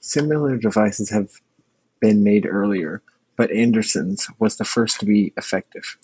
Similar 0.00 0.58
devices 0.58 1.08
had 1.08 1.30
been 1.98 2.22
made 2.22 2.44
earlier, 2.44 3.02
but 3.34 3.50
Anderson's 3.50 4.28
was 4.38 4.58
the 4.58 4.66
first 4.66 5.00
to 5.00 5.06
be 5.06 5.32
effective. 5.38 5.96